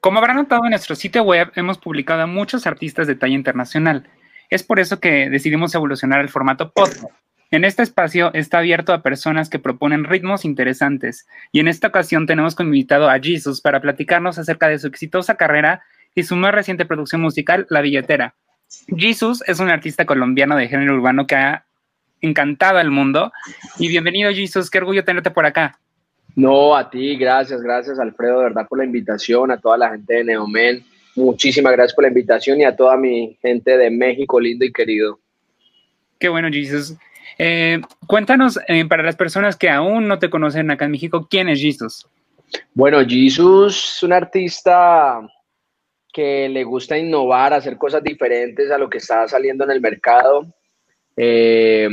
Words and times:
Como 0.00 0.18
habrán 0.18 0.36
notado 0.36 0.64
en 0.64 0.70
nuestro 0.70 0.94
sitio 0.94 1.24
web, 1.24 1.50
hemos 1.56 1.78
publicado 1.78 2.22
a 2.22 2.26
muchos 2.26 2.68
artistas 2.68 3.08
de 3.08 3.16
talla 3.16 3.34
internacional. 3.34 4.08
Es 4.48 4.62
por 4.62 4.78
eso 4.78 5.00
que 5.00 5.28
decidimos 5.28 5.74
evolucionar 5.74 6.20
el 6.20 6.28
formato 6.28 6.72
podcast. 6.72 7.04
En 7.50 7.64
este 7.64 7.82
espacio 7.82 8.32
está 8.32 8.58
abierto 8.58 8.92
a 8.92 9.02
personas 9.02 9.50
que 9.50 9.58
proponen 9.58 10.04
ritmos 10.04 10.44
interesantes 10.44 11.26
y 11.50 11.58
en 11.58 11.66
esta 11.66 11.88
ocasión 11.88 12.26
tenemos 12.26 12.54
como 12.54 12.68
invitado 12.68 13.10
a 13.10 13.18
Jesus 13.18 13.60
para 13.60 13.80
platicarnos 13.80 14.38
acerca 14.38 14.68
de 14.68 14.78
su 14.78 14.86
exitosa 14.86 15.34
carrera 15.34 15.82
y 16.14 16.22
su 16.22 16.36
más 16.36 16.54
reciente 16.54 16.86
producción 16.86 17.22
musical, 17.22 17.66
La 17.70 17.80
Billetera. 17.80 18.36
Jesus 18.96 19.42
es 19.48 19.58
un 19.58 19.68
artista 19.68 20.06
colombiano 20.06 20.54
de 20.54 20.68
género 20.68 20.94
urbano 20.94 21.26
que 21.26 21.34
ha 21.34 21.66
encantado 22.20 22.78
al 22.78 22.90
mundo 22.90 23.32
y 23.78 23.88
bienvenido 23.88 24.32
Jesus, 24.32 24.70
qué 24.70 24.78
orgullo 24.78 25.04
tenerte 25.04 25.30
por 25.30 25.46
acá. 25.46 25.78
No, 26.36 26.76
a 26.76 26.88
ti, 26.88 27.16
gracias, 27.16 27.60
gracias 27.62 27.98
Alfredo, 27.98 28.38
de 28.38 28.44
verdad 28.44 28.66
por 28.68 28.78
la 28.78 28.84
invitación, 28.84 29.50
a 29.50 29.58
toda 29.58 29.76
la 29.76 29.90
gente 29.90 30.14
de 30.14 30.24
Neomen, 30.24 30.84
muchísimas 31.16 31.72
gracias 31.72 31.94
por 31.94 32.04
la 32.04 32.08
invitación 32.08 32.60
y 32.60 32.64
a 32.64 32.76
toda 32.76 32.96
mi 32.96 33.36
gente 33.42 33.76
de 33.76 33.90
México, 33.90 34.40
lindo 34.40 34.64
y 34.64 34.72
querido. 34.72 35.18
Qué 36.18 36.28
bueno, 36.28 36.48
Jesus. 36.50 36.96
Eh, 37.38 37.80
cuéntanos, 38.06 38.58
eh, 38.68 38.84
para 38.84 39.02
las 39.02 39.16
personas 39.16 39.56
que 39.56 39.70
aún 39.70 40.06
no 40.06 40.18
te 40.18 40.28
conocen 40.28 40.70
acá 40.70 40.84
en 40.84 40.90
México, 40.90 41.26
¿quién 41.30 41.48
es 41.48 41.60
Jesus? 41.60 42.06
Bueno, 42.74 42.98
Jesus 43.06 43.94
es 43.96 44.02
un 44.02 44.12
artista 44.12 45.20
que 46.12 46.48
le 46.48 46.64
gusta 46.64 46.98
innovar, 46.98 47.54
hacer 47.54 47.76
cosas 47.76 48.02
diferentes 48.02 48.70
a 48.70 48.78
lo 48.78 48.90
que 48.90 48.98
está 48.98 49.26
saliendo 49.28 49.64
en 49.64 49.70
el 49.70 49.80
mercado. 49.80 50.46
Eh, 51.22 51.86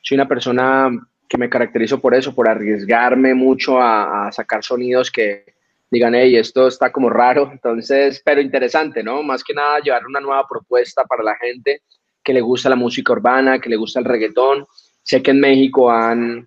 soy 0.00 0.14
una 0.14 0.28
persona 0.28 0.90
que 1.28 1.36
me 1.36 1.50
caracterizo 1.50 2.00
por 2.00 2.14
eso, 2.14 2.32
por 2.32 2.48
arriesgarme 2.48 3.34
mucho 3.34 3.80
a, 3.80 4.30
sacar 4.30 4.62
sonidos 4.62 5.10
que 5.10 5.44
digan, 5.90 6.14
hey, 6.14 6.36
esto 6.36 6.68
está 6.68 6.92
como 6.92 7.10
raro, 7.10 7.50
entonces, 7.50 8.22
pero 8.24 8.40
interesante, 8.40 9.02
¿no? 9.02 9.24
Más 9.24 9.42
que 9.42 9.54
nada 9.54 9.80
llevar 9.80 10.06
una 10.06 10.20
nueva 10.20 10.46
propuesta 10.48 11.02
para 11.02 11.24
la 11.24 11.34
gente 11.34 11.82
que 12.22 12.32
le 12.32 12.40
gusta 12.40 12.68
la 12.68 12.76
música 12.76 13.12
urbana, 13.12 13.58
que 13.58 13.70
le 13.70 13.74
gusta 13.74 13.98
el 13.98 14.04
reggaetón. 14.04 14.64
Sé 15.02 15.20
que 15.20 15.32
en 15.32 15.40
México 15.40 15.90
han, 15.90 16.46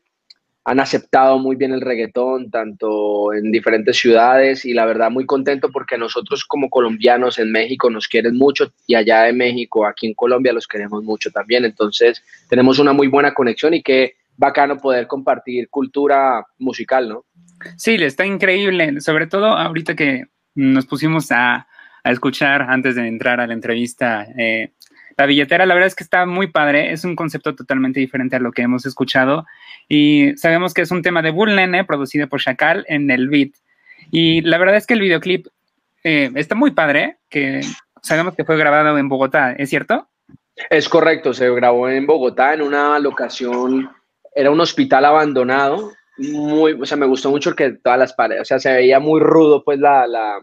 han 0.65 0.79
aceptado 0.79 1.39
muy 1.39 1.55
bien 1.55 1.73
el 1.73 1.81
reggaetón, 1.81 2.49
tanto 2.49 3.33
en 3.33 3.51
diferentes 3.51 3.97
ciudades, 3.97 4.63
y 4.65 4.73
la 4.73 4.85
verdad 4.85 5.11
muy 5.11 5.25
contento 5.25 5.69
porque 5.71 5.97
nosotros 5.97 6.45
como 6.45 6.69
colombianos 6.69 7.37
en 7.37 7.51
México 7.51 7.89
nos 7.89 8.07
quieren 8.07 8.37
mucho 8.37 8.71
y 8.87 8.95
allá 8.95 9.23
de 9.23 9.33
México, 9.33 9.85
aquí 9.85 10.07
en 10.07 10.13
Colombia, 10.13 10.53
los 10.53 10.67
queremos 10.67 11.03
mucho 11.03 11.31
también. 11.31 11.65
Entonces, 11.65 12.23
tenemos 12.49 12.79
una 12.79 12.93
muy 12.93 13.07
buena 13.07 13.33
conexión 13.33 13.73
y 13.73 13.83
que 13.83 14.13
bacano 14.37 14.77
poder 14.77 15.07
compartir 15.07 15.69
cultura 15.69 16.45
musical, 16.59 17.09
¿no? 17.09 17.25
Sí, 17.77 17.95
está 17.95 18.25
increíble, 18.25 19.01
sobre 19.01 19.27
todo 19.27 19.47
ahorita 19.47 19.95
que 19.95 20.25
nos 20.55 20.85
pusimos 20.85 21.31
a, 21.31 21.67
escuchar 22.05 22.63
antes 22.63 22.95
de 22.95 23.07
entrar 23.07 23.39
a 23.39 23.47
la 23.47 23.53
entrevista. 23.53 24.27
Eh, 24.37 24.73
la 25.17 25.25
billetera, 25.25 25.65
la 25.65 25.73
verdad 25.73 25.87
es 25.87 25.95
que 25.95 26.03
está 26.03 26.25
muy 26.25 26.47
padre, 26.47 26.91
es 26.91 27.03
un 27.03 27.15
concepto 27.15 27.55
totalmente 27.55 27.99
diferente 27.99 28.35
a 28.35 28.39
lo 28.39 28.51
que 28.51 28.63
hemos 28.63 28.85
escuchado 28.85 29.45
y 29.87 30.35
sabemos 30.37 30.73
que 30.73 30.81
es 30.81 30.91
un 30.91 31.01
tema 31.01 31.21
de 31.21 31.31
Bull 31.31 31.55
Nene 31.55 31.83
producido 31.85 32.27
por 32.27 32.41
Shakal 32.41 32.85
en 32.87 33.11
el 33.11 33.29
beat. 33.29 33.51
Y 34.11 34.41
la 34.41 34.57
verdad 34.57 34.75
es 34.75 34.87
que 34.87 34.93
el 34.93 35.01
videoclip 35.01 35.47
eh, 36.03 36.31
está 36.35 36.55
muy 36.55 36.71
padre, 36.71 37.17
que 37.29 37.61
sabemos 38.01 38.35
que 38.35 38.45
fue 38.45 38.57
grabado 38.57 38.97
en 38.97 39.09
Bogotá, 39.09 39.53
¿es 39.53 39.69
cierto? 39.69 40.07
Es 40.69 40.87
correcto, 40.89 41.33
se 41.33 41.49
grabó 41.49 41.89
en 41.89 42.05
Bogotá 42.05 42.53
en 42.53 42.61
una 42.61 42.99
locación 42.99 43.89
era 44.35 44.51
un 44.51 44.59
hospital 44.59 45.05
abandonado, 45.05 45.91
muy, 46.17 46.73
o 46.73 46.85
sea, 46.85 46.97
me 46.97 47.05
gustó 47.05 47.29
mucho 47.29 47.55
que 47.55 47.71
todas 47.71 47.99
las 47.99 48.13
paredes, 48.13 48.41
o 48.41 48.45
sea, 48.45 48.59
se 48.59 48.73
veía 48.73 48.99
muy 48.99 49.19
rudo, 49.19 49.63
pues 49.63 49.79
la, 49.79 50.39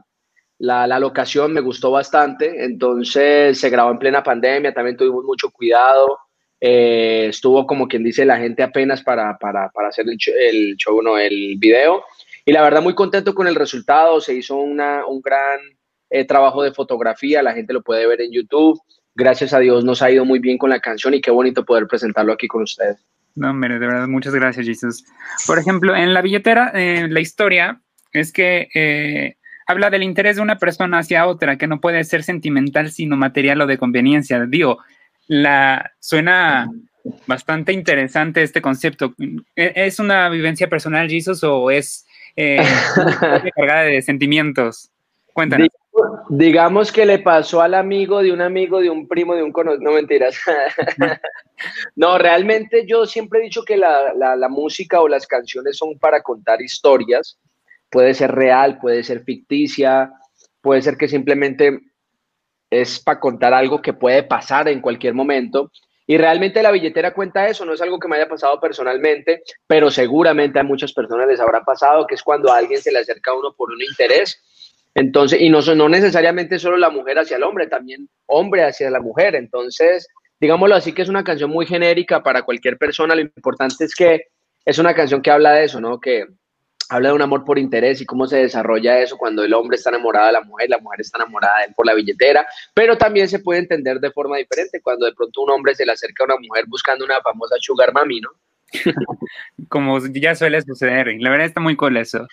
la, 0.60 0.98
locación 0.98 1.52
me 1.54 1.62
gustó 1.62 1.90
bastante, 1.90 2.64
entonces 2.64 3.58
se 3.58 3.70
grabó 3.70 3.90
en 3.90 3.98
plena 3.98 4.22
pandemia, 4.22 4.74
también 4.74 4.96
tuvimos 4.96 5.24
mucho 5.24 5.50
cuidado, 5.50 6.18
eh, 6.60 7.26
estuvo 7.30 7.66
como 7.66 7.88
quien 7.88 8.04
dice 8.04 8.26
la 8.26 8.36
gente 8.36 8.62
apenas 8.62 9.02
para, 9.02 9.38
para, 9.38 9.70
para 9.70 9.88
hacer 9.88 10.04
el, 10.06 10.18
el 10.38 10.76
show, 10.76 11.00
no, 11.00 11.18
el 11.18 11.56
video, 11.58 12.04
y 12.44 12.52
la 12.52 12.62
verdad 12.62 12.82
muy 12.82 12.94
contento 12.94 13.34
con 13.34 13.46
el 13.46 13.54
resultado, 13.54 14.20
se 14.20 14.34
hizo 14.34 14.56
una, 14.56 15.06
un 15.06 15.22
gran 15.22 15.60
eh, 16.10 16.26
trabajo 16.26 16.62
de 16.62 16.72
fotografía, 16.72 17.42
la 17.42 17.54
gente 17.54 17.72
lo 17.72 17.82
puede 17.82 18.06
ver 18.06 18.20
en 18.20 18.30
YouTube, 18.30 18.78
gracias 19.14 19.54
a 19.54 19.60
Dios 19.60 19.82
nos 19.82 20.02
ha 20.02 20.10
ido 20.10 20.26
muy 20.26 20.40
bien 20.40 20.58
con 20.58 20.68
la 20.68 20.80
canción 20.80 21.14
y 21.14 21.22
qué 21.22 21.30
bonito 21.30 21.64
poder 21.64 21.86
presentarlo 21.86 22.34
aquí 22.34 22.46
con 22.48 22.62
ustedes. 22.62 22.98
No, 23.34 23.48
hombre, 23.48 23.78
de 23.78 23.86
verdad, 23.86 24.08
muchas 24.08 24.34
gracias, 24.34 24.66
Jesus. 24.66 25.04
Por 25.46 25.58
ejemplo, 25.58 25.96
en 25.96 26.12
la 26.12 26.20
billetera, 26.20 26.70
eh, 26.74 27.06
la 27.08 27.20
historia 27.20 27.80
es 28.12 28.32
que 28.32 28.68
habla 29.70 29.90
del 29.90 30.02
interés 30.02 30.36
de 30.36 30.42
una 30.42 30.58
persona 30.58 30.98
hacia 30.98 31.26
otra, 31.26 31.56
que 31.56 31.66
no 31.66 31.80
puede 31.80 32.02
ser 32.04 32.22
sentimental, 32.22 32.90
sino 32.90 33.16
material 33.16 33.60
o 33.60 33.66
de 33.66 33.78
conveniencia. 33.78 34.44
Digo, 34.46 34.78
la 35.28 35.92
suena 36.00 36.68
bastante 37.26 37.72
interesante 37.72 38.42
este 38.42 38.60
concepto. 38.60 39.14
¿E, 39.56 39.72
¿Es 39.76 39.98
una 40.00 40.28
vivencia 40.28 40.68
personal, 40.68 41.08
Jesus, 41.08 41.44
o 41.44 41.70
es 41.70 42.06
eh, 42.36 42.58
cargada 43.56 43.82
de 43.82 44.02
sentimientos? 44.02 44.90
Cuéntanos. 45.32 45.68
Digamos 46.28 46.90
que 46.92 47.06
le 47.06 47.18
pasó 47.18 47.60
al 47.60 47.74
amigo 47.74 48.22
de 48.22 48.32
un 48.32 48.40
amigo, 48.40 48.80
de 48.80 48.90
un 48.90 49.06
primo, 49.06 49.34
de 49.34 49.42
un 49.42 49.52
conocido. 49.52 49.84
No 49.84 49.92
mentiras. 49.92 50.36
no, 51.96 52.18
realmente 52.18 52.86
yo 52.86 53.06
siempre 53.06 53.40
he 53.40 53.42
dicho 53.44 53.62
que 53.64 53.76
la, 53.76 54.14
la, 54.14 54.48
música 54.48 55.00
o 55.00 55.08
las 55.08 55.26
canciones 55.26 55.76
son 55.76 55.98
para 55.98 56.22
contar 56.22 56.60
historias. 56.62 57.38
Puede 57.90 58.14
ser 58.14 58.32
real, 58.32 58.78
puede 58.78 59.02
ser 59.02 59.24
ficticia, 59.24 60.12
puede 60.60 60.82
ser 60.82 60.96
que 60.96 61.08
simplemente 61.08 61.80
es 62.70 63.00
para 63.00 63.20
contar 63.20 63.52
algo 63.52 63.82
que 63.82 63.92
puede 63.92 64.22
pasar 64.22 64.68
en 64.68 64.80
cualquier 64.80 65.14
momento. 65.14 65.72
Y 66.06 66.18
realmente 66.18 66.62
la 66.62 66.72
billetera 66.72 67.12
cuenta 67.12 67.46
eso, 67.46 67.64
no 67.64 67.72
es 67.72 67.80
algo 67.80 67.98
que 67.98 68.08
me 68.08 68.16
haya 68.16 68.28
pasado 68.28 68.60
personalmente, 68.60 69.42
pero 69.66 69.90
seguramente 69.90 70.58
a 70.58 70.64
muchas 70.64 70.92
personas 70.92 71.28
les 71.28 71.40
habrá 71.40 71.62
pasado, 71.62 72.06
que 72.06 72.14
es 72.14 72.22
cuando 72.22 72.52
a 72.52 72.58
alguien 72.58 72.80
se 72.80 72.90
le 72.90 72.98
acerca 72.98 73.30
a 73.30 73.38
uno 73.38 73.52
por 73.56 73.70
un 73.70 73.80
interés 73.82 74.40
entonces, 74.94 75.40
y 75.40 75.48
no, 75.50 75.60
no 75.60 75.88
necesariamente 75.88 76.58
solo 76.58 76.76
la 76.76 76.90
mujer 76.90 77.18
hacia 77.18 77.36
el 77.36 77.44
hombre, 77.44 77.66
también 77.68 78.08
hombre 78.26 78.64
hacia 78.64 78.90
la 78.90 79.00
mujer. 79.00 79.34
Entonces, 79.34 80.08
digámoslo 80.40 80.74
así 80.74 80.92
que 80.92 81.02
es 81.02 81.08
una 81.08 81.24
canción 81.24 81.50
muy 81.50 81.66
genérica 81.66 82.22
para 82.22 82.42
cualquier 82.42 82.76
persona. 82.76 83.14
Lo 83.14 83.20
importante 83.20 83.84
es 83.84 83.94
que 83.94 84.24
es 84.64 84.78
una 84.78 84.94
canción 84.94 85.22
que 85.22 85.30
habla 85.30 85.52
de 85.52 85.64
eso, 85.64 85.80
¿no? 85.80 86.00
Que 86.00 86.26
habla 86.90 87.10
de 87.10 87.14
un 87.14 87.22
amor 87.22 87.44
por 87.44 87.58
interés 87.58 88.00
y 88.00 88.06
cómo 88.06 88.26
se 88.26 88.38
desarrolla 88.38 88.98
eso 88.98 89.16
cuando 89.16 89.44
el 89.44 89.54
hombre 89.54 89.76
está 89.76 89.90
enamorado 89.90 90.26
de 90.26 90.32
la 90.32 90.42
mujer, 90.42 90.68
la 90.68 90.78
mujer 90.78 91.00
está 91.00 91.18
enamorada 91.18 91.58
de 91.60 91.64
él 91.66 91.74
por 91.74 91.86
la 91.86 91.94
billetera, 91.94 92.46
pero 92.74 92.98
también 92.98 93.28
se 93.28 93.38
puede 93.38 93.60
entender 93.60 94.00
de 94.00 94.10
forma 94.10 94.36
diferente 94.36 94.80
cuando 94.82 95.06
de 95.06 95.14
pronto 95.14 95.40
un 95.42 95.50
hombre 95.50 95.74
se 95.74 95.86
le 95.86 95.92
acerca 95.92 96.24
a 96.24 96.26
una 96.26 96.36
mujer 96.36 96.64
buscando 96.66 97.04
una 97.04 97.20
famosa 97.22 97.54
sugar 97.60 97.92
mami, 97.92 98.20
¿no? 98.20 98.30
como 99.68 99.98
ya 100.06 100.34
suele 100.34 100.62
suceder. 100.62 101.08
La 101.20 101.30
verdad 101.30 101.46
está 101.46 101.60
muy 101.60 101.76
cool 101.76 101.96
eso. 101.96 102.26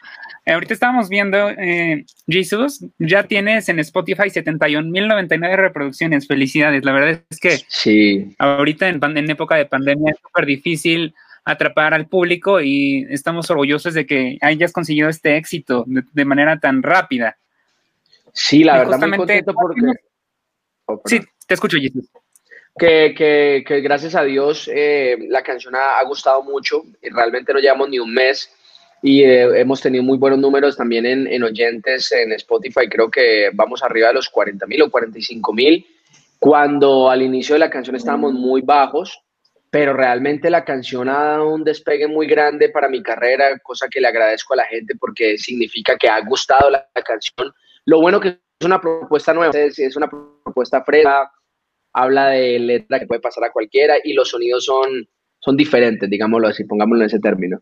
Eh, 0.46 0.54
ahorita 0.54 0.74
estábamos 0.74 1.10
viendo, 1.10 1.50
eh, 1.50 2.06
Jesus, 2.28 2.86
ya 3.00 3.24
tienes 3.24 3.70
en 3.70 3.80
Spotify 3.80 4.30
71.099 4.30 5.56
reproducciones. 5.56 6.28
Felicidades. 6.28 6.84
La 6.84 6.92
verdad 6.92 7.22
es 7.30 7.40
que 7.40 7.58
sí. 7.68 8.36
ahorita 8.38 8.88
en, 8.88 9.00
en 9.18 9.30
época 9.30 9.56
de 9.56 9.66
pandemia 9.66 10.12
es 10.12 10.20
súper 10.22 10.46
difícil 10.46 11.16
atrapar 11.52 11.94
al 11.94 12.08
público 12.08 12.62
y 12.62 13.06
estamos 13.10 13.50
orgullosos 13.50 13.94
de 13.94 14.06
que 14.06 14.38
hayas 14.42 14.74
conseguido 14.74 15.10
este 15.10 15.38
éxito 15.38 15.86
de, 15.88 16.26
manera 16.26 16.60
tan 16.60 16.84
rápida. 16.84 17.38
Sí, 18.34 18.64
la 18.64 18.80
verdad, 18.80 19.00
muy 19.00 19.18
contento 19.18 19.54
porque... 19.54 19.82
Oh, 20.86 21.02
sí, 21.06 21.20
te 21.48 21.54
escucho, 21.54 21.78
Jesus 21.78 22.10
que, 22.78 23.64
que, 23.66 23.82
gracias 23.82 24.16
a 24.16 24.24
Dios 24.24 24.70
eh, 24.74 25.18
la 25.30 25.42
canción 25.42 25.74
ha, 25.76 26.04
gustado 26.04 26.44
mucho 26.44 26.84
y 27.02 27.10
realmente 27.10 27.54
no 27.54 27.60
llevamos 27.60 27.90
ni 27.90 28.00
un 28.00 28.14
mes 28.14 28.52
y 29.02 29.24
eh, 29.24 29.60
hemos 29.60 29.82
tenido 29.82 30.04
muy 30.04 30.18
buenos 30.18 30.40
números 30.40 30.78
también 30.78 31.06
en, 31.06 31.28
en, 31.28 31.44
oyentes 31.44 32.12
en 32.12 32.32
Spotify, 32.34 32.88
creo 32.90 33.10
que 33.10 33.50
vamos 33.54 33.84
arriba 33.84 34.10
de 34.10 34.16
los 34.16 34.30
40 34.30 34.66
mil 34.68 34.82
o 34.84 34.92
45 34.92 35.54
mil, 35.54 35.86
cuando 36.40 37.10
al 37.10 37.22
inicio 37.22 37.56
de 37.56 37.60
la 37.60 37.70
canción 37.70 37.96
estábamos 37.96 38.34
muy 38.34 38.62
bajos, 38.62 39.22
pero 39.78 39.94
realmente 39.94 40.50
la 40.50 40.66
canción 40.66 41.08
ha 41.08 41.24
dado 41.24 41.50
un 41.50 41.64
despegue 41.64 42.08
muy 42.08 42.26
grande 42.26 42.70
para 42.70 42.90
mi 42.90 43.04
carrera, 43.04 43.60
cosa 43.60 43.88
que 43.88 44.02
le 44.02 44.08
agradezco 44.08 44.56
a 44.56 44.58
la 44.58 44.66
gente 44.66 44.96
porque 45.00 45.38
significa 45.38 45.96
que 46.00 46.10
ha 46.10 46.20
gustado 46.22 46.72
la, 46.72 46.90
canción. 47.06 47.54
Lo 47.86 48.02
bueno 48.02 48.20
que 48.20 48.30
es 48.30 48.66
una 48.66 48.82
propuesta 48.82 49.36
nueva, 49.36 49.52
es, 49.56 49.78
es 49.78 49.96
una 49.96 50.10
propuesta 50.10 50.84
fresca, 50.84 51.32
habla 51.94 52.30
de 52.30 52.58
letra 52.58 53.00
que 53.00 53.06
puede 53.06 53.22
pasar 53.22 53.44
a 53.44 53.52
cualquiera 53.52 53.98
y 54.04 54.14
los 54.14 54.30
sonidos 54.30 54.66
son, 54.66 55.08
son 55.38 55.56
diferentes, 55.56 56.10
digámoslo 56.10 56.48
así, 56.48 56.64
pongámoslo 56.64 57.04
en 57.04 57.10
ese 57.10 57.20
término. 57.20 57.62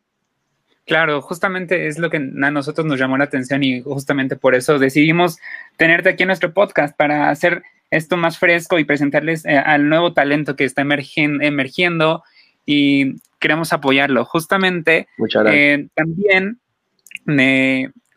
Claro, 0.85 1.21
justamente 1.21 1.87
es 1.87 1.99
lo 1.99 2.09
que 2.09 2.15
a 2.15 2.51
nosotros 2.51 2.87
nos 2.87 2.97
llamó 2.97 3.17
la 3.17 3.25
atención 3.25 3.61
y 3.61 3.81
justamente 3.81 4.37
por 4.37 4.55
eso 4.55 4.79
decidimos 4.79 5.37
tenerte 5.75 6.07
aquí 6.07 6.23
en 6.23 6.27
nuestro 6.27 6.53
podcast 6.53 6.95
para 6.95 7.29
hacer 7.29 7.63
esto 7.91 8.17
más 8.17 8.37
fresco 8.37 8.79
y 8.79 8.85
presentarles 8.85 9.45
eh, 9.45 9.57
al 9.57 9.89
nuevo 9.89 10.13
talento 10.13 10.55
que 10.55 10.63
está 10.63 10.81
emergiendo 10.81 12.23
y 12.65 13.15
queremos 13.39 13.73
apoyarlo. 13.73 14.25
Justamente, 14.25 15.07
eh, 15.47 15.87
también 15.93 16.59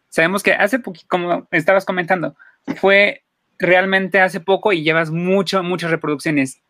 sabemos 0.08 0.42
que 0.42 0.52
hace 0.52 0.78
poco, 0.78 1.00
como 1.08 1.46
estabas 1.50 1.84
comentando, 1.84 2.34
fue 2.76 3.22
realmente 3.58 4.20
hace 4.20 4.40
poco 4.40 4.72
y 4.72 4.82
llevas 4.82 5.10
mucho, 5.10 5.62
muchas 5.62 5.90
reproducciones. 5.90 6.60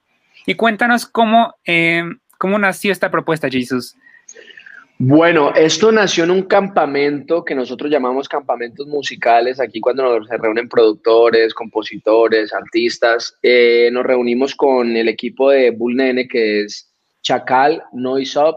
Y 0.46 0.54
cuéntanos 0.54 1.06
cómo, 1.06 1.54
eh, 1.66 2.04
cómo 2.38 2.58
nació 2.58 2.92
esta 2.92 3.10
propuesta, 3.10 3.48
Jesús. 3.50 3.96
Bueno, 5.00 5.54
esto 5.54 5.92
nació 5.92 6.24
en 6.24 6.32
un 6.32 6.42
campamento 6.42 7.44
que 7.44 7.54
nosotros 7.54 7.88
llamamos 7.88 8.28
campamentos 8.28 8.84
musicales. 8.88 9.60
Aquí 9.60 9.78
cuando 9.78 10.24
se 10.24 10.36
reúnen 10.36 10.68
productores, 10.68 11.54
compositores, 11.54 12.52
artistas, 12.52 13.32
eh, 13.40 13.90
nos 13.92 14.04
reunimos 14.04 14.56
con 14.56 14.96
el 14.96 15.08
equipo 15.08 15.50
de 15.50 15.70
Bull 15.70 15.94
Nene, 15.94 16.26
que 16.26 16.62
es 16.62 16.92
Chacal, 17.22 17.80
Noise 17.92 18.40
Up, 18.40 18.56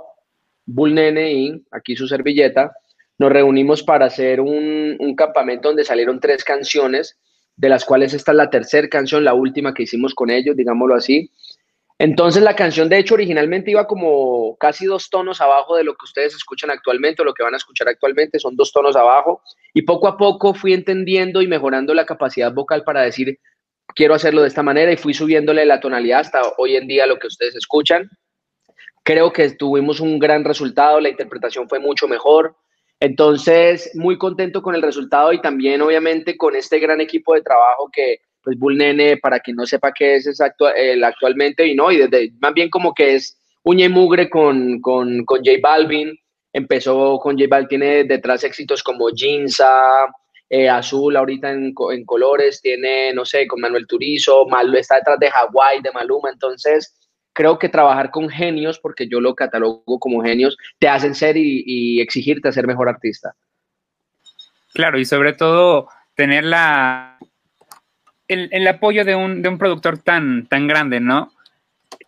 Bull 0.66 0.96
Nene 0.96 1.32
y 1.32 1.64
aquí 1.70 1.96
su 1.96 2.08
servilleta. 2.08 2.76
Nos 3.20 3.32
reunimos 3.32 3.84
para 3.84 4.08
hacer 4.08 4.42
un, 4.42 4.96
un 4.98 5.16
campamento 5.16 5.70
donde 5.70 5.86
salieron 5.86 6.20
tres 6.20 6.44
canciones, 6.44 7.20
de 7.56 7.70
las 7.70 7.86
cuales 7.86 8.16
esta 8.16 8.32
es 8.32 8.38
la 8.38 8.50
tercera 8.50 8.88
canción, 8.88 9.24
la 9.24 9.36
última 9.36 9.76
que 9.76 9.84
hicimos 9.84 10.16
con 10.16 10.32
ellos, 10.32 10.58
digámoslo 10.58 10.96
así. 10.96 11.30
Entonces 12.04 12.42
la 12.42 12.56
canción 12.56 12.90
de 12.90 12.98
hecho 12.98 13.14
originalmente 13.14 13.70
iba 13.70 13.86
como 13.86 14.58
casi 14.58 14.88
dos 14.88 15.12
tonos 15.12 15.40
abajo 15.40 15.76
de 15.76 15.84
lo 15.84 15.94
que 15.94 16.06
ustedes 16.06 16.34
escuchan 16.34 16.72
actualmente 16.72 17.22
o 17.22 17.26
lo 17.26 17.36
que 17.36 17.44
van 17.44 17.54
a 17.54 17.58
escuchar 17.58 17.88
actualmente, 17.88 18.40
son 18.40 18.56
dos 18.56 18.72
tonos 18.72 18.96
abajo 18.96 19.44
y 19.72 19.84
poco 19.84 20.08
a 20.08 20.18
poco 20.18 20.56
fui 20.56 20.74
entendiendo 20.74 21.44
y 21.44 21.48
mejorando 21.48 21.94
la 21.94 22.08
capacidad 22.08 22.52
vocal 22.52 22.84
para 22.84 23.04
decir 23.04 23.38
quiero 23.94 24.16
hacerlo 24.16 24.42
de 24.42 24.48
esta 24.48 24.64
manera 24.64 24.92
y 24.92 24.98
fui 24.98 25.14
subiéndole 25.14 25.64
la 25.64 25.80
tonalidad 25.80 26.22
hasta 26.22 26.42
hoy 26.58 26.76
en 26.76 26.88
día 26.88 27.06
lo 27.06 27.20
que 27.20 27.28
ustedes 27.28 27.56
escuchan. 27.56 28.10
Creo 29.04 29.32
que 29.32 29.52
tuvimos 29.52 30.00
un 30.00 30.18
gran 30.18 30.44
resultado, 30.44 31.00
la 31.00 31.10
interpretación 31.10 31.70
fue 31.70 31.78
mucho 31.78 32.08
mejor. 32.08 32.56
Entonces, 33.00 33.92
muy 33.94 34.18
contento 34.18 34.64
con 34.64 34.74
el 34.74 34.82
resultado 34.82 35.34
y 35.34 35.42
también 35.42 35.84
obviamente 35.84 36.36
con 36.36 36.56
este 36.56 36.80
gran 36.80 37.00
equipo 37.00 37.36
de 37.36 37.44
trabajo 37.44 37.92
que 37.94 38.22
pues 38.44 38.58
Bull 38.58 38.78
Nene, 38.78 39.18
para 39.18 39.40
quien 39.40 39.56
no 39.56 39.66
sepa 39.66 39.94
qué 39.94 40.16
es 40.16 40.28
exacto, 40.28 40.74
el 40.74 41.04
actualmente, 41.04 41.66
y 41.68 41.76
no, 41.76 41.92
y 41.92 41.98
desde, 41.98 42.32
más 42.40 42.54
bien 42.54 42.70
como 42.70 42.94
que 42.94 43.16
es 43.16 43.38
uña 43.64 43.86
y 43.86 43.90
mugre 43.90 44.30
con, 44.30 44.82
con, 44.82 45.24
con 45.26 45.40
J 45.40 45.58
Balvin, 45.62 46.18
empezó 46.54 47.20
con 47.20 47.38
J 47.38 47.48
Balvin, 47.50 47.68
tiene 47.68 48.04
detrás 48.04 48.44
éxitos 48.44 48.84
como 48.84 49.08
Jinza, 49.10 50.06
eh, 50.50 50.68
Azul 50.68 51.16
ahorita 51.16 51.52
en, 51.52 51.74
en, 51.92 52.06
colores, 52.06 52.62
tiene, 52.62 53.14
no 53.14 53.24
sé, 53.24 53.48
con 53.48 53.62
Manuel 53.62 53.88
Turizo, 53.88 54.46
Mal, 54.48 54.76
está 54.76 54.96
detrás 54.98 55.20
de 55.20 55.32
Hawái, 55.32 55.82
de 55.82 55.92
Maluma, 55.92 56.30
entonces 56.30 56.98
creo 57.34 57.58
que 57.58 57.70
trabajar 57.70 58.12
con 58.12 58.30
genios, 58.30 58.80
porque 58.80 59.08
yo 59.08 59.22
lo 59.22 59.36
catalogo 59.36 60.00
como 60.00 60.22
genios, 60.22 60.58
te 60.80 60.90
hacen 60.90 61.16
ser 61.16 61.38
y, 61.38 61.64
y 61.66 62.02
exigirte 62.02 62.50
a 62.50 62.52
ser 62.52 62.68
mejor 62.68 62.90
artista. 62.90 63.34
Claro, 64.74 65.00
y 65.00 65.06
sobre 65.06 65.34
todo 65.34 65.88
tener 66.16 66.44
la, 66.44 67.18
el, 68.34 68.68
apoyo 68.68 69.06
de 69.06 69.16
un, 69.16 69.42
de 69.42 69.50
un, 69.50 69.58
productor 69.58 69.98
tan, 69.98 70.48
tan 70.48 70.68
grande, 70.68 71.00
¿no? 71.00 71.32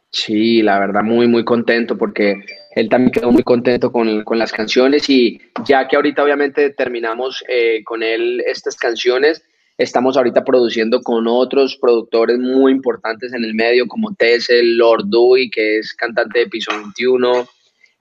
Sí, 0.09 0.61
la 0.61 0.79
verdad, 0.79 1.01
muy, 1.03 1.27
muy 1.27 1.43
contento 1.43 1.97
porque 1.97 2.35
él 2.75 2.89
también 2.89 3.11
quedó 3.11 3.31
muy 3.31 3.43
contento 3.43 3.91
con, 3.91 4.23
con 4.23 4.37
las 4.37 4.51
canciones 4.51 5.09
y 5.09 5.41
ya 5.65 5.87
que 5.87 5.95
ahorita 5.95 6.23
obviamente 6.23 6.69
terminamos 6.69 7.43
eh, 7.47 7.83
con 7.83 8.03
él 8.03 8.43
estas 8.45 8.75
canciones, 8.75 9.43
estamos 9.77 10.15
ahorita 10.15 10.43
produciendo 10.43 11.01
con 11.01 11.27
otros 11.27 11.77
productores 11.77 12.37
muy 12.37 12.71
importantes 12.71 13.33
en 13.33 13.43
el 13.43 13.55
medio 13.55 13.87
como 13.87 14.13
Tessel, 14.13 14.77
Lord 14.77 15.05
Dewey, 15.07 15.49
que 15.49 15.79
es 15.79 15.93
cantante 15.93 16.39
de 16.39 16.47
Piso 16.47 16.71
21. 16.71 17.47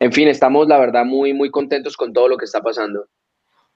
En 0.01 0.13
fin, 0.13 0.29
estamos 0.29 0.69
la 0.69 0.79
verdad 0.79 1.05
muy, 1.05 1.33
muy 1.33 1.51
contentos 1.51 1.97
con 1.97 2.13
todo 2.13 2.29
lo 2.29 2.37
que 2.37 2.45
está 2.45 2.61
pasando. 2.61 3.07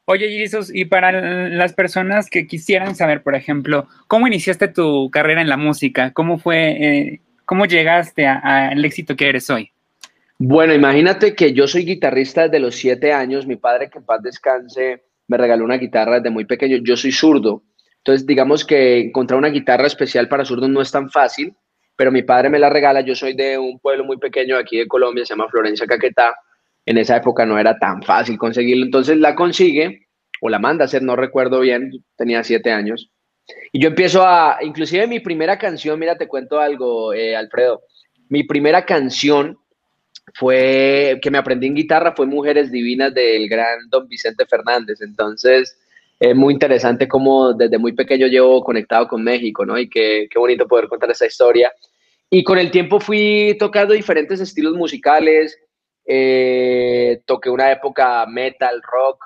Oye, 0.08 0.28
Jesus, 0.28 0.72
y 0.72 0.84
para 0.84 1.48
las 1.48 1.72
personas 1.72 2.30
que 2.30 2.46
quisieran 2.46 2.94
saber, 2.94 3.24
por 3.24 3.34
ejemplo, 3.34 3.88
¿cómo 4.06 4.28
iniciaste 4.28 4.68
tu 4.68 5.10
carrera 5.10 5.42
en 5.42 5.48
la 5.48 5.56
música? 5.56 6.12
¿Cómo 6.12 6.38
fue, 6.38 6.68
eh, 6.70 7.20
cómo 7.44 7.66
llegaste 7.66 8.24
al 8.24 8.84
éxito 8.84 9.16
que 9.16 9.28
eres 9.28 9.50
hoy? 9.50 9.72
Bueno, 10.38 10.74
imagínate 10.74 11.34
que 11.34 11.52
yo 11.52 11.66
soy 11.66 11.84
guitarrista 11.84 12.44
desde 12.44 12.60
los 12.60 12.76
siete 12.76 13.12
años. 13.12 13.48
Mi 13.48 13.56
padre, 13.56 13.90
que 13.90 13.98
en 13.98 14.04
paz 14.04 14.22
descanse, 14.22 15.02
me 15.26 15.38
regaló 15.38 15.64
una 15.64 15.76
guitarra 15.76 16.20
desde 16.20 16.30
muy 16.30 16.44
pequeño. 16.44 16.76
Yo 16.84 16.96
soy 16.96 17.10
zurdo. 17.10 17.64
Entonces, 17.96 18.24
digamos 18.24 18.64
que 18.64 19.00
encontrar 19.00 19.38
una 19.38 19.48
guitarra 19.48 19.88
especial 19.88 20.28
para 20.28 20.44
zurdos 20.44 20.70
no 20.70 20.82
es 20.82 20.92
tan 20.92 21.10
fácil, 21.10 21.52
pero 21.96 22.12
mi 22.12 22.22
padre 22.22 22.48
me 22.48 22.60
la 22.60 22.70
regala. 22.70 23.00
Yo 23.00 23.16
soy 23.16 23.34
de 23.34 23.58
un 23.58 23.80
pueblo 23.80 24.04
muy 24.04 24.18
pequeño 24.18 24.56
aquí 24.56 24.78
de 24.78 24.86
Colombia, 24.86 25.24
se 25.24 25.34
llama 25.34 25.48
Florencia 25.48 25.84
Caquetá 25.84 26.32
en 26.86 26.98
esa 26.98 27.16
época 27.16 27.44
no 27.44 27.58
era 27.58 27.78
tan 27.78 28.02
fácil 28.02 28.38
conseguirlo, 28.38 28.84
entonces 28.84 29.18
la 29.18 29.34
consigue 29.34 30.06
o 30.40 30.48
la 30.48 30.58
manda 30.58 30.84
a 30.84 30.86
hacer, 30.86 31.02
no 31.02 31.16
recuerdo 31.16 31.60
bien, 31.60 31.90
tenía 32.16 32.44
siete 32.44 32.70
años. 32.70 33.10
Y 33.72 33.80
yo 33.80 33.88
empiezo 33.88 34.26
a, 34.26 34.58
inclusive 34.62 35.06
mi 35.06 35.20
primera 35.20 35.58
canción, 35.58 35.98
mira, 35.98 36.16
te 36.16 36.28
cuento 36.28 36.60
algo, 36.60 37.12
eh, 37.12 37.36
Alfredo, 37.36 37.82
mi 38.28 38.44
primera 38.44 38.84
canción 38.84 39.58
fue, 40.34 41.18
que 41.22 41.30
me 41.30 41.38
aprendí 41.38 41.66
en 41.66 41.74
guitarra, 41.74 42.14
fue 42.14 42.26
Mujeres 42.26 42.70
Divinas 42.70 43.12
del 43.14 43.48
gran 43.48 43.88
Don 43.88 44.08
Vicente 44.08 44.46
Fernández, 44.46 45.00
entonces 45.00 45.78
es 46.18 46.34
muy 46.34 46.54
interesante 46.54 47.08
cómo 47.08 47.52
desde 47.52 47.78
muy 47.78 47.92
pequeño 47.92 48.26
llevo 48.26 48.62
conectado 48.62 49.06
con 49.06 49.22
México, 49.22 49.66
¿no? 49.66 49.78
Y 49.78 49.88
qué, 49.88 50.28
qué 50.30 50.38
bonito 50.38 50.66
poder 50.66 50.88
contar 50.88 51.10
esa 51.10 51.26
historia. 51.26 51.70
Y 52.30 52.42
con 52.42 52.58
el 52.58 52.70
tiempo 52.70 53.00
fui 53.00 53.54
tocando 53.58 53.92
diferentes 53.92 54.40
estilos 54.40 54.74
musicales, 54.74 55.58
eh, 56.06 57.20
toqué 57.26 57.50
una 57.50 57.70
época 57.72 58.24
metal, 58.26 58.80
rock, 58.82 59.24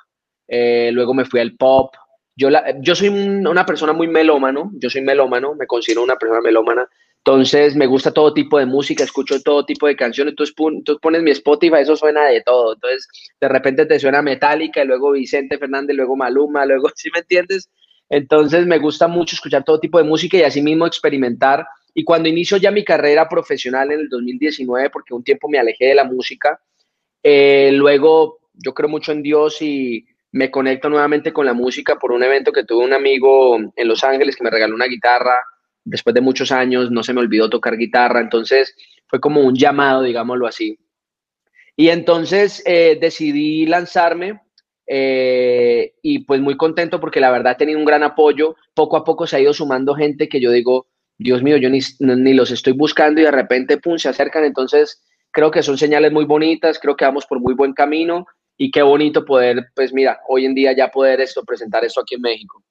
eh, 0.48 0.90
luego 0.92 1.14
me 1.14 1.24
fui 1.24 1.40
al 1.40 1.56
pop. 1.56 1.94
Yo, 2.36 2.48
yo 2.80 2.94
soy 2.94 3.08
una 3.08 3.66
persona 3.66 3.92
muy 3.92 4.08
melómano, 4.08 4.70
yo 4.74 4.88
soy 4.88 5.02
melómano, 5.02 5.54
me 5.54 5.66
considero 5.66 6.02
una 6.02 6.16
persona 6.16 6.40
melómana, 6.40 6.88
entonces 7.22 7.76
me 7.76 7.86
gusta 7.86 8.12
todo 8.12 8.32
tipo 8.32 8.58
de 8.58 8.64
música, 8.64 9.04
escucho 9.04 9.42
todo 9.42 9.66
tipo 9.66 9.86
de 9.86 9.94
canciones, 9.94 10.32
entonces 10.32 10.54
tú 10.56 10.98
pones 11.00 11.22
mi 11.22 11.30
Spotify, 11.32 11.76
eso 11.80 11.94
suena 11.94 12.24
de 12.26 12.40
todo, 12.40 12.72
entonces 12.74 13.06
de 13.38 13.48
repente 13.48 13.84
te 13.84 13.98
suena 13.98 14.22
Metallica, 14.22 14.82
y 14.82 14.86
luego 14.86 15.12
Vicente 15.12 15.58
Fernández, 15.58 15.94
luego 15.96 16.16
Maluma, 16.16 16.64
luego, 16.64 16.88
¿sí 16.94 17.10
me 17.12 17.20
entiendes? 17.20 17.68
Entonces 18.08 18.66
me 18.66 18.78
gusta 18.78 19.06
mucho 19.06 19.36
escuchar 19.36 19.64
todo 19.64 19.78
tipo 19.78 19.98
de 19.98 20.04
música 20.04 20.36
y 20.38 20.42
así 20.42 20.62
mismo 20.62 20.86
experimentar. 20.86 21.66
Y 21.94 22.04
cuando 22.04 22.28
inicio 22.28 22.56
ya 22.56 22.70
mi 22.70 22.84
carrera 22.84 23.28
profesional 23.28 23.92
en 23.92 24.00
el 24.00 24.08
2019, 24.08 24.90
porque 24.90 25.14
un 25.14 25.22
tiempo 25.22 25.48
me 25.48 25.58
alejé 25.58 25.86
de 25.86 25.94
la 25.94 26.04
música, 26.04 26.58
eh, 27.22 27.70
luego, 27.72 28.40
yo 28.54 28.74
creo 28.74 28.88
mucho 28.88 29.12
en 29.12 29.22
Dios 29.22 29.60
y 29.62 30.06
me 30.32 30.50
conecto 30.50 30.88
nuevamente 30.88 31.32
con 31.32 31.46
la 31.46 31.54
música 31.54 31.96
por 31.96 32.12
un 32.12 32.22
evento 32.22 32.52
que 32.52 32.64
tuve 32.64 32.84
un 32.84 32.92
amigo 32.92 33.56
en 33.56 33.88
Los 33.88 34.04
Ángeles 34.04 34.36
que 34.36 34.44
me 34.44 34.50
regaló 34.50 34.74
una 34.74 34.86
guitarra. 34.86 35.40
Después 35.84 36.14
de 36.14 36.20
muchos 36.20 36.52
años 36.52 36.90
no 36.90 37.02
se 37.02 37.12
me 37.12 37.20
olvidó 37.20 37.50
tocar 37.50 37.76
guitarra, 37.76 38.20
entonces 38.20 38.76
fue 39.06 39.20
como 39.20 39.40
un 39.40 39.56
llamado, 39.56 40.02
digámoslo 40.02 40.46
así. 40.46 40.78
Y 41.76 41.88
entonces 41.88 42.62
eh, 42.66 42.98
decidí 43.00 43.66
lanzarme 43.66 44.40
eh, 44.86 45.94
y 46.02 46.20
pues 46.20 46.40
muy 46.40 46.56
contento 46.56 47.00
porque 47.00 47.20
la 47.20 47.30
verdad 47.30 47.52
he 47.52 47.58
tenido 47.58 47.78
un 47.78 47.84
gran 47.84 48.02
apoyo. 48.02 48.54
Poco 48.74 48.96
a 48.96 49.04
poco 49.04 49.26
se 49.26 49.36
ha 49.36 49.40
ido 49.40 49.54
sumando 49.54 49.94
gente 49.94 50.28
que 50.28 50.40
yo 50.40 50.50
digo, 50.50 50.86
Dios 51.16 51.42
mío, 51.42 51.56
yo 51.56 51.70
ni, 51.70 51.80
ni 51.98 52.34
los 52.34 52.50
estoy 52.50 52.74
buscando 52.74 53.20
y 53.20 53.24
de 53.24 53.30
repente, 53.30 53.78
pum, 53.78 53.98
se 53.98 54.08
acercan. 54.08 54.44
Entonces 54.44 55.02
creo 55.30 55.50
que 55.50 55.62
son 55.62 55.78
señales 55.78 56.12
muy 56.12 56.24
bonitas, 56.24 56.78
creo 56.78 56.96
que 56.96 57.04
vamos 57.04 57.26
por 57.26 57.40
muy 57.40 57.54
buen 57.54 57.72
camino 57.72 58.26
y 58.56 58.70
qué 58.70 58.82
bonito 58.82 59.24
poder, 59.24 59.70
pues 59.74 59.92
mira, 59.92 60.20
hoy 60.28 60.44
en 60.44 60.54
día 60.54 60.72
ya 60.76 60.88
poder 60.88 61.20
esto, 61.20 61.44
presentar 61.44 61.84
esto 61.84 62.00
aquí 62.00 62.16
en 62.16 62.20
México. 62.22 62.62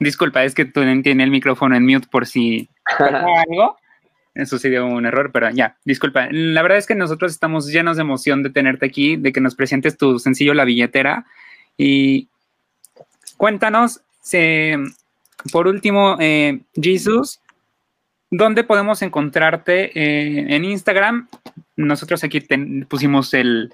Disculpa, 0.00 0.44
es 0.44 0.54
que 0.54 0.64
tú 0.64 0.80
tienes 1.02 1.24
el 1.24 1.30
micrófono 1.30 1.76
en 1.76 1.86
mute 1.86 2.08
por 2.10 2.26
si 2.26 2.68
algo. 2.98 3.76
Eso 4.34 4.58
sería 4.58 4.82
un 4.82 5.06
error, 5.06 5.30
pero 5.32 5.50
ya, 5.50 5.76
disculpa. 5.84 6.28
La 6.30 6.62
verdad 6.62 6.78
es 6.78 6.86
que 6.88 6.96
nosotros 6.96 7.30
estamos 7.30 7.68
llenos 7.68 7.96
de 7.96 8.02
emoción 8.02 8.42
de 8.42 8.50
tenerte 8.50 8.84
aquí, 8.84 9.16
de 9.16 9.32
que 9.32 9.40
nos 9.40 9.54
presentes 9.54 9.96
tu 9.96 10.18
sencillo 10.18 10.54
La 10.54 10.64
Billetera. 10.64 11.24
Y 11.76 12.28
cuéntanos, 13.36 14.02
se, 14.20 14.76
por 15.52 15.66
último, 15.66 16.16
eh, 16.20 16.60
Jesus, 16.80 17.40
¿dónde 18.30 18.64
podemos 18.64 19.02
encontrarte 19.02 19.90
eh, 19.98 20.54
en 20.54 20.64
Instagram? 20.64 21.28
Nosotros 21.76 22.24
aquí 22.24 22.40
pusimos 22.88 23.34
el 23.34 23.72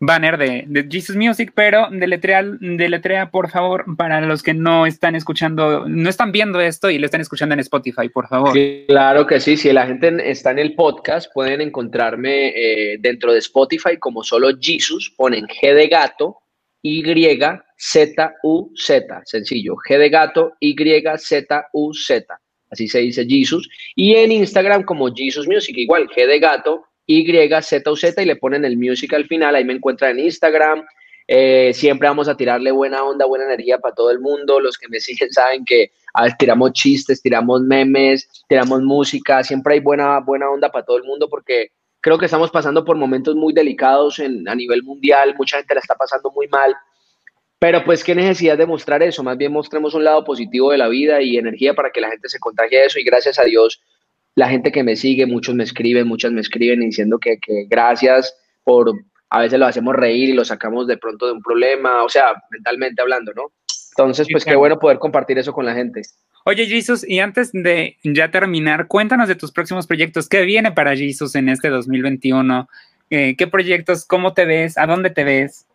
banner 0.00 0.38
de, 0.38 0.88
Jesus 0.90 1.14
Music, 1.14 1.52
pero 1.54 1.88
deletrea, 1.90 2.42
deletrea, 2.42 3.30
por 3.30 3.50
favor, 3.50 3.84
para 3.96 4.22
los 4.22 4.42
que 4.42 4.54
no 4.54 4.86
están 4.86 5.14
escuchando, 5.14 5.86
no 5.86 6.08
están 6.08 6.32
viendo 6.32 6.58
esto 6.60 6.90
y 6.90 6.98
lo 6.98 7.04
están 7.04 7.20
escuchando 7.20 7.52
en 7.52 7.60
Spotify, 7.60 8.08
por 8.08 8.26
favor. 8.26 8.54
claro 8.88 9.26
que 9.26 9.40
sí, 9.40 9.58
si 9.58 9.72
la 9.72 9.86
gente 9.86 10.30
está 10.30 10.50
en 10.52 10.58
el 10.58 10.74
podcast, 10.74 11.30
pueden 11.34 11.60
encontrarme 11.60 12.48
eh, 12.48 12.96
dentro 12.98 13.32
de 13.32 13.38
Spotify 13.40 13.98
como 13.98 14.24
solo 14.24 14.48
Jesus, 14.58 15.12
ponen 15.16 15.46
G 15.46 15.74
de 15.74 15.86
gato, 15.88 16.38
Y, 16.82 17.02
Z, 17.80 18.34
U, 18.42 18.70
Z, 18.76 19.22
sencillo, 19.24 19.76
G 19.88 19.96
de 19.96 20.10
gato, 20.10 20.52
Y, 20.60 20.76
Z, 21.16 21.68
U, 21.72 21.94
Z 21.94 22.40
así 22.70 22.88
se 22.88 23.00
dice 23.00 23.26
Jesus, 23.26 23.68
y 23.96 24.14
en 24.14 24.32
Instagram 24.32 24.84
como 24.84 25.12
Jesus 25.12 25.46
Music, 25.46 25.76
igual, 25.76 26.08
G 26.08 26.26
de 26.26 26.38
gato, 26.38 26.84
Y, 27.06 27.26
Z 27.62 27.90
o 27.90 27.96
Z 27.96 28.22
y 28.22 28.26
le 28.26 28.36
ponen 28.36 28.64
el 28.64 28.76
music 28.76 29.12
al 29.14 29.26
final, 29.26 29.54
ahí 29.54 29.64
me 29.64 29.74
encuentran 29.74 30.18
en 30.18 30.26
Instagram, 30.26 30.84
eh, 31.26 31.72
siempre 31.74 32.08
vamos 32.08 32.28
a 32.28 32.36
tirarle 32.36 32.70
buena 32.70 33.02
onda, 33.02 33.26
buena 33.26 33.46
energía 33.46 33.78
para 33.78 33.94
todo 33.94 34.10
el 34.10 34.20
mundo, 34.20 34.60
los 34.60 34.78
que 34.78 34.88
me 34.88 35.00
siguen 35.00 35.32
saben 35.32 35.64
que 35.64 35.90
tiramos 36.38 36.72
chistes, 36.72 37.20
tiramos 37.20 37.62
memes, 37.62 38.28
tiramos 38.48 38.82
música, 38.82 39.42
siempre 39.42 39.74
hay 39.74 39.80
buena, 39.80 40.20
buena 40.20 40.48
onda 40.48 40.70
para 40.70 40.84
todo 40.84 40.98
el 40.98 41.04
mundo 41.04 41.28
porque 41.28 41.70
creo 42.00 42.18
que 42.18 42.26
estamos 42.26 42.50
pasando 42.50 42.84
por 42.84 42.96
momentos 42.96 43.34
muy 43.34 43.52
delicados 43.52 44.18
en, 44.20 44.48
a 44.48 44.54
nivel 44.54 44.82
mundial, 44.82 45.34
mucha 45.36 45.58
gente 45.58 45.74
la 45.74 45.80
está 45.80 45.94
pasando 45.96 46.30
muy 46.30 46.46
mal, 46.48 46.74
pero 47.60 47.84
pues 47.84 48.02
qué 48.02 48.16
necesidad 48.16 48.58
de 48.58 48.66
mostrar 48.66 49.02
eso, 49.02 49.22
más 49.22 49.36
bien 49.36 49.52
mostremos 49.52 49.94
un 49.94 50.02
lado 50.02 50.24
positivo 50.24 50.72
de 50.72 50.78
la 50.78 50.88
vida 50.88 51.22
y 51.22 51.36
energía 51.36 51.74
para 51.74 51.90
que 51.90 52.00
la 52.00 52.10
gente 52.10 52.28
se 52.28 52.40
contagie 52.40 52.80
de 52.80 52.86
eso 52.86 52.98
y 52.98 53.04
gracias 53.04 53.38
a 53.38 53.44
Dios 53.44 53.80
la 54.34 54.48
gente 54.48 54.72
que 54.72 54.82
me 54.82 54.96
sigue, 54.96 55.26
muchos 55.26 55.54
me 55.54 55.64
escriben, 55.64 56.08
muchas 56.08 56.32
me 56.32 56.40
escriben 56.40 56.80
diciendo 56.80 57.18
que, 57.18 57.38
que 57.38 57.66
gracias 57.68 58.34
por, 58.64 58.92
a 59.28 59.40
veces 59.40 59.58
lo 59.58 59.66
hacemos 59.66 59.94
reír 59.94 60.30
y 60.30 60.32
lo 60.32 60.44
sacamos 60.44 60.86
de 60.86 60.96
pronto 60.96 61.26
de 61.26 61.32
un 61.32 61.42
problema, 61.42 62.02
o 62.02 62.08
sea, 62.08 62.32
mentalmente 62.50 63.02
hablando, 63.02 63.32
¿no? 63.34 63.52
Entonces, 63.90 64.28
pues 64.30 64.44
qué 64.44 64.56
bueno 64.56 64.78
poder 64.78 64.98
compartir 64.98 65.38
eso 65.38 65.52
con 65.52 65.66
la 65.66 65.74
gente. 65.74 66.00
Oye, 66.46 66.66
Jesus, 66.66 67.06
y 67.06 67.18
antes 67.18 67.50
de 67.52 67.98
ya 68.02 68.30
terminar, 68.30 68.86
cuéntanos 68.86 69.28
de 69.28 69.34
tus 69.34 69.52
próximos 69.52 69.86
proyectos. 69.86 70.28
¿Qué 70.28 70.42
viene 70.42 70.72
para 70.72 70.96
Jesus 70.96 71.34
en 71.34 71.50
este 71.50 71.68
2021? 71.68 72.68
Eh, 73.10 73.34
¿Qué 73.36 73.46
proyectos? 73.46 74.06
¿Cómo 74.06 74.32
te 74.32 74.46
ves? 74.46 74.78
¿A 74.78 74.86
dónde 74.86 75.10
te 75.10 75.24
ves? 75.24 75.66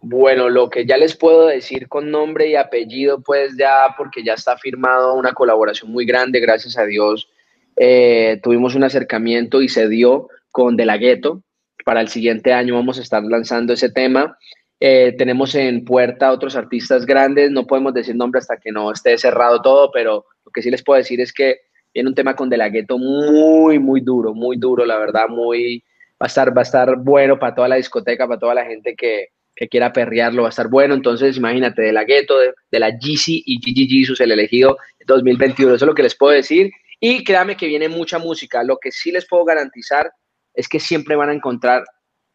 Bueno, 0.00 0.48
lo 0.48 0.70
que 0.70 0.86
ya 0.86 0.96
les 0.96 1.16
puedo 1.16 1.46
decir 1.46 1.88
con 1.88 2.10
nombre 2.10 2.48
y 2.48 2.54
apellido, 2.54 3.20
pues 3.20 3.56
ya, 3.58 3.94
porque 3.96 4.22
ya 4.22 4.34
está 4.34 4.56
firmado 4.56 5.14
una 5.14 5.32
colaboración 5.32 5.90
muy 5.90 6.06
grande, 6.06 6.38
gracias 6.38 6.78
a 6.78 6.84
Dios. 6.84 7.28
Eh, 7.76 8.38
tuvimos 8.42 8.76
un 8.76 8.84
acercamiento 8.84 9.60
y 9.60 9.68
se 9.68 9.88
dio 9.88 10.28
con 10.52 10.76
De 10.76 10.86
La 10.86 10.98
Ghetto. 10.98 11.42
Para 11.84 12.00
el 12.00 12.08
siguiente 12.08 12.52
año 12.52 12.74
vamos 12.74 12.98
a 12.98 13.02
estar 13.02 13.24
lanzando 13.24 13.72
ese 13.72 13.90
tema. 13.90 14.38
Eh, 14.78 15.16
tenemos 15.18 15.56
en 15.56 15.84
puerta 15.84 16.30
otros 16.30 16.54
artistas 16.54 17.04
grandes, 17.04 17.50
no 17.50 17.66
podemos 17.66 17.92
decir 17.92 18.14
nombre 18.14 18.38
hasta 18.38 18.58
que 18.58 18.70
no 18.70 18.92
esté 18.92 19.18
cerrado 19.18 19.60
todo, 19.60 19.90
pero 19.90 20.26
lo 20.44 20.52
que 20.52 20.62
sí 20.62 20.70
les 20.70 20.84
puedo 20.84 20.98
decir 20.98 21.20
es 21.20 21.32
que 21.32 21.62
tiene 21.92 22.08
un 22.08 22.14
tema 22.14 22.36
con 22.36 22.48
De 22.48 22.56
La 22.56 22.68
Ghetto 22.68 22.98
muy, 22.98 23.80
muy 23.80 24.00
duro, 24.00 24.32
muy 24.32 24.56
duro, 24.56 24.84
la 24.86 24.98
verdad, 24.98 25.28
muy, 25.28 25.82
va 26.22 26.26
a 26.26 26.26
estar, 26.26 26.56
va 26.56 26.60
a 26.60 26.62
estar 26.62 26.96
bueno 26.96 27.40
para 27.40 27.56
toda 27.56 27.66
la 27.66 27.76
discoteca, 27.76 28.28
para 28.28 28.38
toda 28.38 28.54
la 28.54 28.64
gente 28.64 28.94
que, 28.94 29.30
que 29.58 29.68
quiera 29.68 29.92
perrearlo, 29.92 30.42
va 30.42 30.48
a 30.48 30.50
estar 30.50 30.68
bueno, 30.68 30.94
entonces 30.94 31.36
imagínate, 31.36 31.82
De 31.82 31.92
La 31.92 32.04
Ghetto, 32.04 32.38
de, 32.38 32.78
la 32.78 32.90
GC 32.90 33.42
y 33.44 33.58
Gigi 33.60 33.88
Jesus, 33.88 34.20
el 34.20 34.30
elegido 34.30 34.78
2021, 35.04 35.74
eso 35.74 35.84
es 35.84 35.88
lo 35.88 35.96
que 35.96 36.04
les 36.04 36.14
puedo 36.14 36.32
decir, 36.32 36.70
y 37.00 37.24
créame 37.24 37.56
que 37.56 37.66
viene 37.66 37.88
mucha 37.88 38.20
música, 38.20 38.62
lo 38.62 38.78
que 38.78 38.92
sí 38.92 39.10
les 39.10 39.26
puedo 39.26 39.44
garantizar 39.44 40.12
es 40.54 40.68
que 40.68 40.78
siempre 40.78 41.16
van 41.16 41.30
a 41.30 41.34
encontrar 41.34 41.84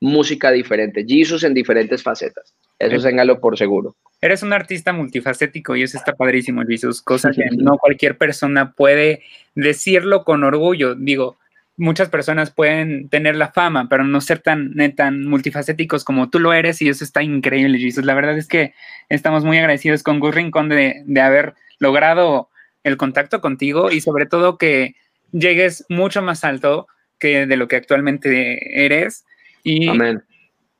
música 0.01 0.51
diferente, 0.51 1.05
Jesus 1.07 1.45
en 1.45 1.53
diferentes 1.53 2.03
facetas. 2.03 2.53
Eso 2.77 3.01
téngalo 3.01 3.39
por 3.39 3.57
seguro. 3.57 3.95
Eres 4.19 4.43
un 4.43 4.51
artista 4.51 4.91
multifacético 4.91 5.77
y 5.77 5.83
eso 5.83 5.97
está 5.97 6.13
padrísimo, 6.13 6.63
Jesus, 6.67 7.01
cosa 7.01 7.31
que 7.31 7.45
no 7.57 7.77
cualquier 7.77 8.17
persona 8.17 8.73
puede 8.73 9.23
decirlo 9.55 10.25
con 10.25 10.43
orgullo. 10.43 10.95
Digo, 10.95 11.37
muchas 11.77 12.09
personas 12.09 12.51
pueden 12.51 13.09
tener 13.09 13.35
la 13.35 13.51
fama, 13.51 13.87
pero 13.89 14.03
no 14.03 14.21
ser 14.21 14.39
tan, 14.39 14.73
tan 14.95 15.25
multifacéticos 15.25 16.03
como 16.03 16.29
tú 16.29 16.39
lo 16.39 16.53
eres 16.53 16.81
y 16.81 16.89
eso 16.89 17.03
está 17.03 17.23
increíble, 17.23 17.79
Jesus. 17.79 18.05
La 18.05 18.13
verdad 18.13 18.37
es 18.37 18.47
que 18.47 18.73
estamos 19.09 19.43
muy 19.43 19.57
agradecidos 19.57 20.03
con 20.03 20.19
Gus 20.19 20.35
Rincón 20.35 20.69
de, 20.69 21.03
de 21.05 21.21
haber 21.21 21.55
logrado 21.79 22.49
el 22.83 22.97
contacto 22.97 23.41
contigo 23.41 23.91
y 23.91 24.01
sobre 24.01 24.25
todo 24.25 24.57
que 24.57 24.95
llegues 25.31 25.85
mucho 25.89 26.21
más 26.21 26.43
alto 26.43 26.87
que 27.17 27.45
de 27.45 27.57
lo 27.57 27.67
que 27.67 27.77
actualmente 27.77 28.85
eres 28.85 29.25
y 29.63 29.89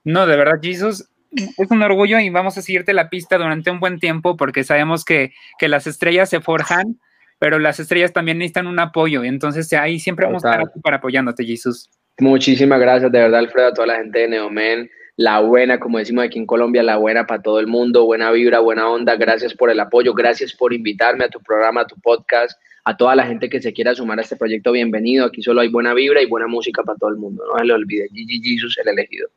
no, 0.04 0.28
de 0.28 0.36
verdad, 0.36 0.60
Jesus, 0.62 1.10
es 1.32 1.72
un 1.72 1.82
orgullo 1.82 2.20
y 2.20 2.30
vamos 2.30 2.58
a 2.58 2.62
seguirte 2.62 2.94
la 2.94 3.10
pista 3.10 3.38
durante 3.38 3.72
un 3.72 3.80
buen 3.80 4.00
tiempo 4.00 4.36
porque 4.36 4.64
sabemos 4.64 5.06
que, 5.06 5.34
las 5.62 5.88
estrellas 5.88 6.30
se 6.30 6.42
forjan, 6.42 7.00
pero 7.44 7.60
las 7.60 7.78
estrellas 7.78 8.14
también 8.14 8.38
necesitan 8.38 8.68
un 8.68 8.80
apoyo. 8.80 9.22
Y 9.22 9.28
entonces 9.28 9.74
ahí 9.74 10.00
siempre 10.00 10.26
vamos 10.26 10.46
a 10.46 10.52
estar 10.52 10.66
aquí 10.66 10.80
para 10.80 10.96
apoyándote, 10.96 11.44
Jesus. 11.44 11.90
Muchísimas 12.20 12.80
gracias, 12.80 13.12
de 13.12 13.20
verdad, 13.20 13.40
Alfredo, 13.42 13.68
a 13.68 13.74
toda 13.74 13.88
la 13.88 13.96
gente 13.98 14.20
de 14.20 14.30
Neomen. 14.30 14.90
La 15.18 15.42
buena, 15.42 15.78
como 15.78 15.98
decimos 15.98 16.24
aquí 16.24 16.40
en 16.40 16.46
Colombia, 16.46 16.84
la 16.84 16.96
buena 16.96 17.28
para 17.28 17.42
todo 17.42 17.60
el 17.60 17.68
mundo, 17.68 18.06
buena 18.06 18.32
vibra, 18.32 18.62
buena 18.62 18.88
onda. 18.88 19.18
Gracias 19.18 19.54
por 19.54 19.70
el 19.70 19.82
apoyo, 19.82 20.14
gracias 20.14 20.54
por 20.54 20.72
invitarme 20.72 21.26
a 21.26 21.28
tu 21.28 21.42
programa, 21.42 21.82
a 21.82 21.86
tu 21.86 22.00
podcast 22.00 22.58
a 22.86 22.96
toda 22.96 23.14
la 23.14 23.26
gente 23.26 23.50
que 23.50 23.62
se 23.62 23.74
quiera 23.74 23.94
sumar 23.94 24.20
a 24.20 24.22
este 24.22 24.38
proyecto, 24.38 24.72
bienvenido. 24.72 25.26
Aquí 25.26 25.42
solo 25.42 25.60
hay 25.60 25.68
buena 25.68 25.94
vibra 25.94 26.22
y 26.22 26.26
buena 26.28 26.48
música 26.48 26.82
para 26.84 26.98
todo 26.98 27.10
el 27.10 27.18
mundo. 27.18 27.44
No 27.52 27.60
se 27.60 27.66
le 27.66 27.74
olvide. 27.74 28.08
Gigi 28.14 28.42
Jesus, 28.42 28.78
el 28.78 28.88
elegido. 28.88 29.28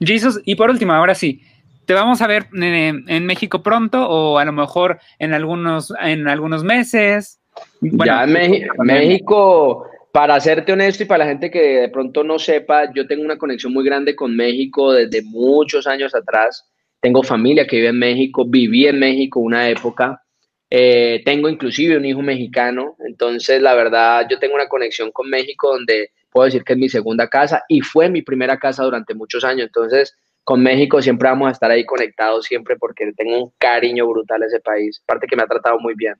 Jesus, 0.00 0.40
y 0.46 0.54
por 0.54 0.70
último, 0.70 0.94
ahora 0.94 1.14
sí, 1.14 1.42
¿te 1.86 1.94
vamos 1.94 2.20
a 2.20 2.26
ver 2.26 2.46
en, 2.52 3.26
México 3.26 3.62
pronto 3.62 4.06
o 4.08 4.38
a 4.38 4.44
lo 4.44 4.52
mejor 4.52 4.98
en 5.18 5.32
algunos, 5.32 5.92
en 6.02 6.28
algunos 6.28 6.64
meses? 6.64 7.40
ya 7.80 8.24
en 8.24 8.32
México, 8.80 9.86
para 10.12 10.40
serte 10.40 10.72
honesto 10.72 11.04
y 11.04 11.06
para 11.06 11.24
la 11.24 11.30
gente 11.30 11.50
que 11.50 11.80
de 11.80 11.88
pronto 11.88 12.24
no 12.24 12.38
sepa, 12.38 12.92
yo 12.92 13.06
tengo 13.06 13.22
una 13.22 13.38
conexión 13.38 13.72
muy 13.72 13.84
grande 13.84 14.16
con 14.16 14.34
México 14.34 14.92
desde 14.92 15.22
muchos 15.22 15.86
años 15.86 16.14
atrás. 16.14 16.68
Tengo 17.00 17.22
familia 17.22 17.66
que 17.66 17.76
vive 17.76 17.88
en 17.88 17.98
México, 17.98 18.44
viví 18.46 18.86
en 18.86 18.98
México 18.98 19.40
una 19.40 19.68
época. 19.68 20.20
Eh, 20.68 21.22
tengo 21.24 21.48
inclusive 21.48 21.96
un 21.96 22.04
hijo 22.04 22.22
mexicano, 22.22 22.96
entonces 23.06 23.62
la 23.62 23.74
verdad 23.74 24.26
yo 24.28 24.40
tengo 24.40 24.56
una 24.56 24.68
conexión 24.68 25.12
con 25.12 25.30
México 25.30 25.70
donde 25.70 26.10
puedo 26.28 26.46
decir 26.46 26.64
que 26.64 26.72
es 26.72 26.78
mi 26.78 26.88
segunda 26.88 27.28
casa 27.28 27.62
y 27.68 27.82
fue 27.82 28.10
mi 28.10 28.22
primera 28.22 28.58
casa 28.58 28.82
durante 28.82 29.14
muchos 29.14 29.44
años, 29.44 29.66
entonces 29.66 30.16
con 30.46 30.62
México 30.62 31.02
siempre 31.02 31.28
vamos 31.28 31.48
a 31.48 31.50
estar 31.50 31.72
ahí 31.72 31.84
conectados 31.84 32.46
siempre 32.46 32.76
porque 32.76 33.12
tengo 33.16 33.46
un 33.46 33.52
cariño 33.58 34.06
brutal 34.06 34.44
a 34.44 34.46
ese 34.46 34.60
país, 34.60 35.02
aparte 35.02 35.26
que 35.26 35.34
me 35.34 35.42
ha 35.42 35.46
tratado 35.46 35.80
muy 35.80 35.94
bien. 35.96 36.14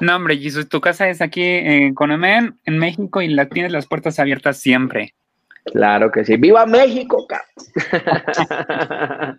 No, 0.00 0.14
hombre, 0.14 0.36
Jesús, 0.36 0.68
tu 0.68 0.82
casa 0.82 1.08
es 1.08 1.22
aquí 1.22 1.42
en 1.42 1.94
Conomen, 1.94 2.58
en 2.66 2.78
México, 2.78 3.22
y 3.22 3.28
la 3.28 3.48
tienes 3.48 3.72
las 3.72 3.86
puertas 3.86 4.18
abiertas 4.18 4.58
siempre. 4.58 5.14
Claro 5.64 6.10
que 6.10 6.26
sí. 6.26 6.36
¡Viva 6.36 6.66
México! 6.66 7.26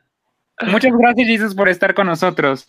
Muchas 0.66 0.98
gracias, 0.98 1.28
Jesus, 1.28 1.54
por 1.54 1.70
estar 1.70 1.94
con 1.94 2.08
nosotros. 2.08 2.66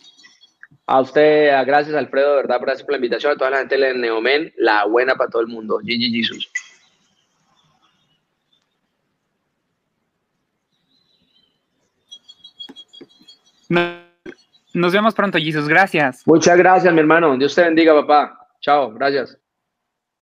A 0.85 1.01
usted, 1.01 1.49
gracias 1.65 1.95
Alfredo, 1.95 2.31
de 2.31 2.35
verdad, 2.35 2.59
gracias 2.61 2.83
por 2.83 2.91
la 2.91 2.97
invitación, 2.97 3.31
a 3.31 3.35
toda 3.35 3.49
la 3.49 3.57
gente 3.57 3.77
de 3.77 3.95
Neomen, 3.95 4.53
la 4.57 4.85
buena 4.85 5.15
para 5.15 5.31
todo 5.31 5.41
el 5.41 5.47
mundo. 5.47 5.79
Gigi 5.79 6.11
Jesus. 6.11 6.51
Nos 13.69 14.93
vemos 14.93 15.13
pronto, 15.13 15.37
Jesus. 15.37 15.67
Gracias. 15.67 16.23
Muchas 16.25 16.57
gracias, 16.57 16.93
mi 16.93 16.99
hermano. 16.99 17.37
Dios 17.37 17.55
te 17.55 17.63
bendiga, 17.63 17.93
papá. 17.93 18.47
Chao, 18.61 18.93
gracias. 18.93 19.37